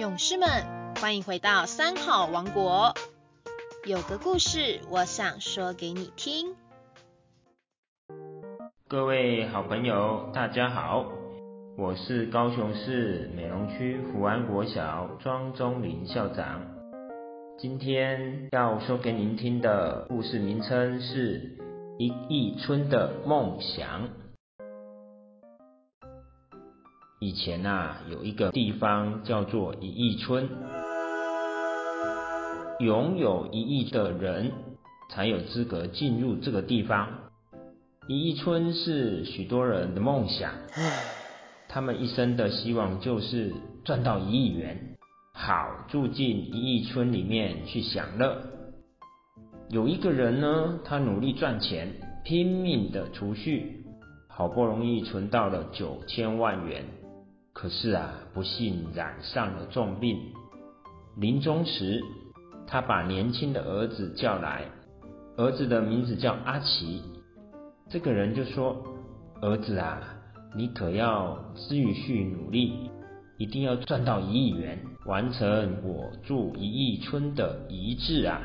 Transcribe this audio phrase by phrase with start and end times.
[0.00, 0.48] 勇士们，
[0.98, 2.94] 欢迎回到三好王国。
[3.86, 6.56] 有个故事，我想说给你听。
[8.88, 11.04] 各位好朋友，大家好，
[11.76, 16.62] 我是高雄市美容区福安国小庄中林校长。
[17.58, 21.58] 今天要说给您听的故事名称是
[21.98, 24.08] 《一亿春的梦想》。
[27.22, 30.48] 以前啊，有一个地方叫做一亿村，
[32.78, 34.50] 拥有一亿的人
[35.10, 37.08] 才有资格进入这个地方。
[38.08, 40.50] 一亿村是许多人的梦想，
[41.68, 43.52] 他们一生的希望就是
[43.84, 44.96] 赚到一亿元，
[45.34, 48.34] 好住进一亿村里面去享乐。
[49.68, 51.92] 有一个人呢，他努力赚钱，
[52.24, 53.84] 拼命的储蓄，
[54.26, 56.82] 好不容易存到了九千万元。
[57.60, 60.18] 可是啊，不幸染上了重病。
[61.18, 62.00] 临终时，
[62.66, 64.64] 他把年轻的儿子叫来，
[65.36, 67.02] 儿子的名字叫阿奇。
[67.90, 68.82] 这个人就说
[69.42, 70.00] ：“儿子啊，
[70.56, 72.90] 你可要继续努力，
[73.36, 78.40] 一定要赚到一亿元，完成我住一亿村的遗志啊！”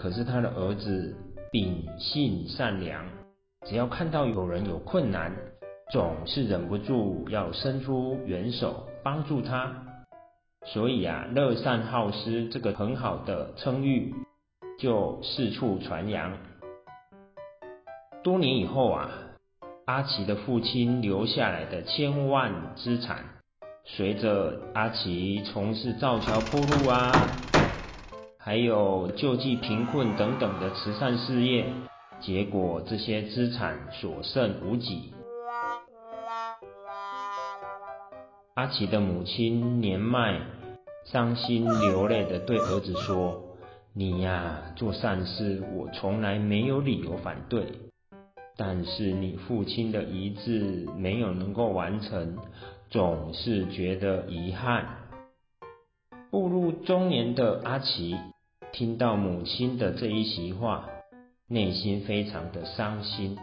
[0.00, 1.14] 可是他的儿子
[1.50, 3.04] 秉性善良，
[3.66, 5.30] 只要看到有人有困难。
[5.92, 9.70] 总是忍不住要伸出援手帮助他，
[10.64, 14.14] 所以啊，乐善好施这个很好的称誉
[14.78, 16.32] 就四处传扬。
[18.22, 19.10] 多年以后啊，
[19.84, 23.26] 阿奇的父亲留下来的千万资产，
[23.84, 27.12] 随着阿奇从事造桥铺路啊，
[28.38, 31.66] 还有救济贫困等等的慈善事业，
[32.18, 35.12] 结果这些资产所剩无几。
[38.54, 40.38] 阿奇的母亲年迈，
[41.06, 43.56] 伤心流泪的对儿子说
[43.96, 47.64] ：“你呀，做善事，我从来没有理由反对。
[48.58, 52.36] 但是你父亲的遗志没有能够完成，
[52.90, 54.86] 总是觉得遗憾。”
[56.30, 58.18] 步入中年的阿奇
[58.70, 60.90] 听到母亲的这一席话，
[61.48, 63.38] 内心非常的伤心。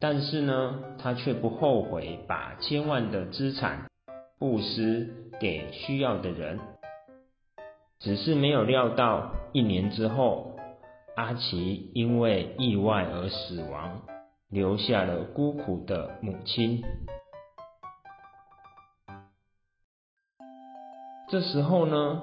[0.00, 3.84] 但是呢，他却不后悔把千万的资产。
[4.38, 6.60] 布施给需要的人，
[7.98, 10.52] 只是没有料到一年之后，
[11.16, 14.00] 阿奇因为意外而死亡，
[14.48, 16.84] 留下了孤苦的母亲。
[21.28, 22.22] 这时候呢，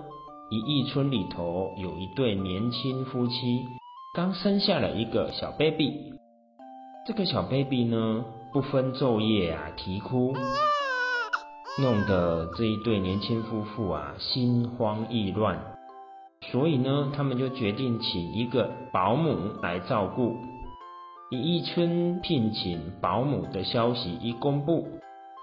[0.51, 3.65] 一亿村里头有一对年轻夫妻，
[4.15, 6.13] 刚生下了一个小 baby。
[7.05, 10.33] 这个小 baby 呢，不分昼夜啊，啼哭。
[11.77, 15.59] 弄得这一对年轻夫妇啊心慌意乱，
[16.49, 20.37] 所以呢，他们就决定请一个保姆来照顾。
[21.31, 24.87] 李一春聘请保姆的消息一公布，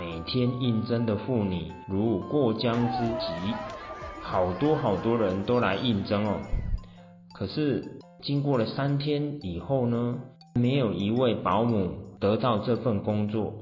[0.00, 3.54] 每天应征的妇女如过江之鲫，
[4.22, 6.40] 好多好多人都来应征哦。
[7.34, 10.16] 可是经过了三天以后呢，
[10.54, 13.52] 没有一位保姆得到这份工作。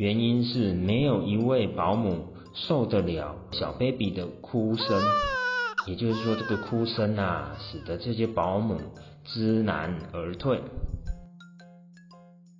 [0.00, 4.98] 原因是没有一位保姆受得了小 baby 的哭声，
[5.86, 8.80] 也就是说，这个哭声啊，使得这些保姆
[9.26, 10.58] 知难而退。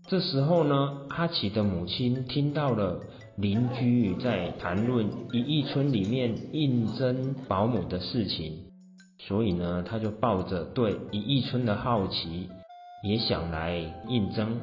[0.06, 3.00] 这时候呢，阿奇的母亲听到了
[3.38, 8.52] 邻居在谈论一亿村里面应征保姆的事情，
[9.18, 12.50] 所以呢，他就抱着对一亿村的好奇，
[13.02, 13.78] 也想来
[14.08, 14.60] 应征。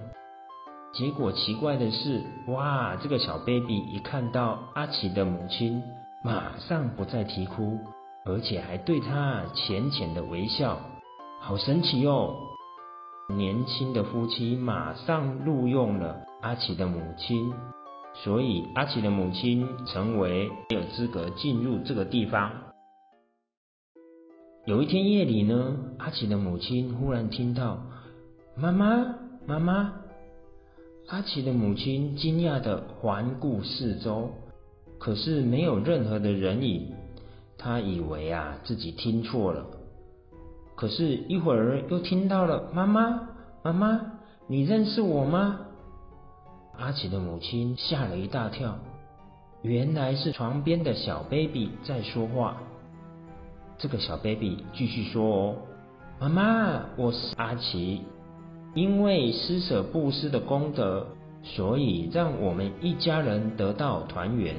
[0.98, 2.96] 结果奇怪的是，哇！
[2.96, 5.84] 这个小 baby 一看到阿奇的母亲，
[6.24, 7.78] 马上不再啼哭，
[8.26, 10.80] 而且还对他浅浅的微笑，
[11.40, 12.36] 好神奇哦！
[13.30, 17.54] 年轻的夫妻马上录用了阿奇的母亲，
[18.16, 22.52] 所以阿奇的母亲成为没有资格进入这个地方。
[24.66, 27.84] 有一天夜里呢，阿奇的母亲忽然听到
[28.58, 29.14] ：“妈妈，
[29.46, 29.94] 妈妈。”
[31.08, 34.30] 阿奇的母亲惊讶的环顾四周，
[35.00, 36.94] 可是没有任何的人影。
[37.58, 39.66] 他以为啊自己听错了，
[40.76, 43.30] 可是一会儿又听到了“妈妈，
[43.64, 44.02] 妈妈，
[44.48, 45.62] 你认识我吗？”
[46.78, 48.78] 阿奇的母亲吓了一大跳，
[49.62, 52.58] 原来是床边的小 baby 在说话。
[53.78, 55.56] 这个小 baby 继续说：“哦，
[56.20, 58.02] 妈妈，我是阿奇。”
[58.74, 61.08] 因为施舍布施的功德，
[61.44, 64.56] 所以让我们一家人得到团圆。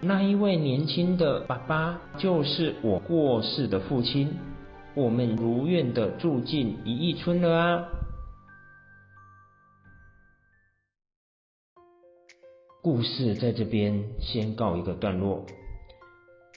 [0.00, 4.34] 那一位年轻的爸爸就是我过世的父亲，
[4.94, 7.84] 我们如愿的住进一亿村了啊！
[12.82, 15.46] 故事在这边先告一个段落。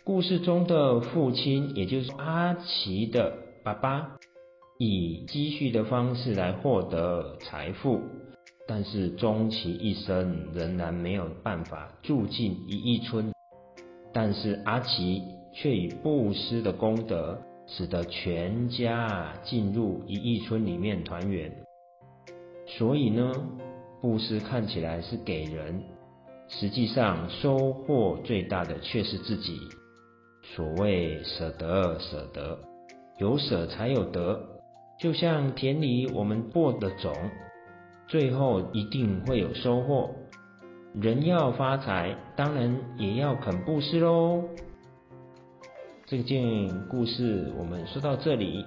[0.04, 4.18] 故事中的父亲，也就是阿奇的爸爸，
[4.80, 8.00] 以积蓄的方式来获得财富，
[8.68, 13.32] 但是终其一生仍然没有办法住进一亿村。
[14.14, 21.52] 但是阿奇却以布施的功德，使得全家进入一亿村里面团圆。
[22.68, 23.32] 所以呢，
[24.00, 25.82] 布施看起来是给人。
[26.50, 29.60] 实际上，收获最大的却是自己。
[30.44, 32.60] 所谓舍得，舍得，
[33.18, 34.57] 有舍才有得。
[35.00, 37.14] 就像田里我们播的种，
[38.08, 40.10] 最后一定会有收获。
[40.94, 44.44] 人要发财，当然也要肯布施喽。
[46.06, 48.66] 这件故事我们说到这里，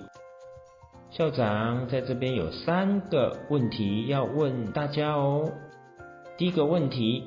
[1.11, 5.51] 校长在这边有三个问题要问大家哦。
[6.39, 7.25] 第一个问题。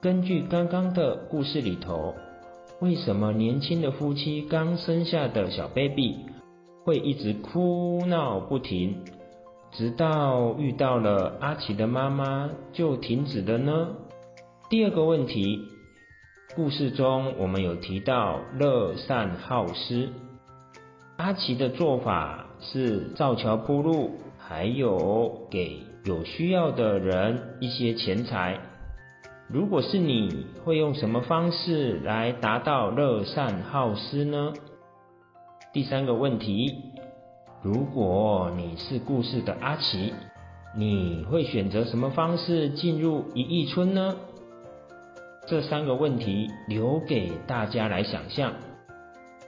[0.00, 2.16] 根据刚刚的故事里头，
[2.80, 6.16] 为什么年轻的夫妻刚生下的小 baby
[6.84, 9.04] 会一直哭闹不停，
[9.70, 13.88] 直到遇到了阿奇的妈妈就停止了呢？
[14.68, 15.60] 第二个问题，
[16.56, 20.08] 故事中我们有提到乐善好施，
[21.18, 28.58] 阿奇的做法是造桥铺路，还有给有需要的人一些钱财。
[29.48, 34.52] 如果是你会用什么方式来达到乐善好施呢？
[35.72, 36.92] 第三个问题，
[37.62, 40.12] 如果你是故事的阿奇，
[40.76, 44.16] 你会选择什么方式进入一亿村呢？
[45.46, 48.52] 这三个问题留给大家来想象。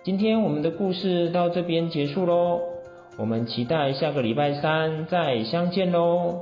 [0.02, 2.60] 今天我们的故事到这边结束喽，
[3.18, 6.40] 我们期待下个礼拜三再相见喽，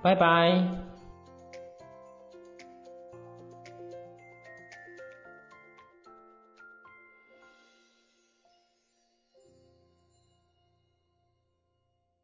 [0.00, 0.93] 拜拜。